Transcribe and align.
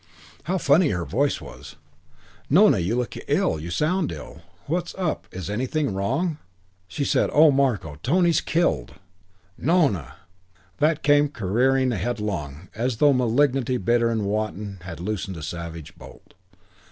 How 0.45 0.57
funny 0.57 0.89
her 0.89 1.05
voice 1.05 1.39
was. 1.39 1.75
"Nona, 2.49 2.79
you 2.79 2.95
look 2.95 3.13
ill. 3.27 3.59
You 3.59 3.69
sound 3.69 4.11
ill. 4.11 4.41
What's 4.65 4.95
up? 4.95 5.27
Is 5.31 5.47
anything 5.47 5.93
wrong?" 5.93 6.39
She 6.87 7.05
said, 7.05 7.29
"Oh, 7.31 7.51
Marko, 7.51 7.99
Tony's 8.01 8.41
killed." 8.41 8.95
"Nona!"... 9.59 10.13
That 10.79 11.03
came 11.03 11.29
careering 11.29 11.91
headlong, 11.91 12.69
as 12.73 12.97
though 12.97 13.13
malignity, 13.13 13.77
bitter 13.77 14.09
and 14.09 14.25
wanton, 14.25 14.79
had 14.81 14.99
loosed 14.99 15.29
a 15.29 15.43
savage 15.43 15.95
bolt. 15.95 16.33